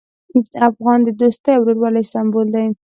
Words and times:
افغان 0.69 0.99
د 1.03 1.09
دوستي 1.19 1.51
او 1.55 1.61
ورورولۍ 1.65 2.03
سمبول 2.13 2.47
دی. 2.55 2.65